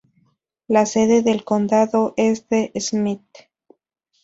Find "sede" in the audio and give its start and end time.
0.87-1.21